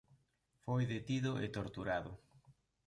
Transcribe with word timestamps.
Foi 0.65 0.83
detido 0.93 1.31
e 1.45 1.47
torturado. 1.57 2.11